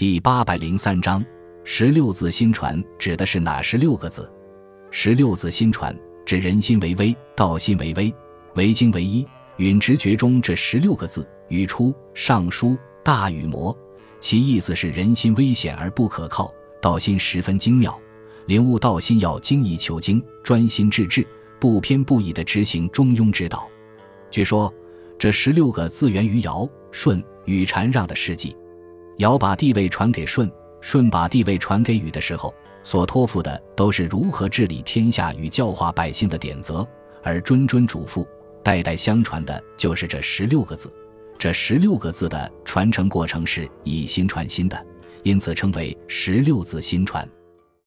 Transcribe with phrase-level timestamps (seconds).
[0.00, 1.22] 第八百零三章
[1.62, 4.32] 十六字新传指的是哪十六个字？
[4.90, 8.10] 十六字新传指人心为微，道心为微，
[8.54, 9.26] 为精为一。
[9.58, 12.68] 允直觉中这十六个字，语出《尚书》
[13.04, 13.76] 大禹谟，
[14.18, 17.94] 其意思是人心危险而不可靠，道心十分精妙。
[18.46, 21.26] 领悟道心要精益求精，专心致志，
[21.60, 23.68] 不偏不倚地执行中庸之道。
[24.30, 24.72] 据说
[25.18, 28.56] 这十六个字源于尧、舜、禹禅让的事迹。
[29.20, 30.50] 尧把帝位传给舜，
[30.80, 36.88] 舜把帝位传给禹的时候，所托付的都是如何治理天下与教化百姓的典则，
[37.22, 38.26] 而谆谆嘱咐、
[38.62, 40.90] 代代相传的就是这十六个字。
[41.38, 44.86] 这十六个字的传承过程是以心传心的，
[45.22, 47.28] 因此称为十六字心传。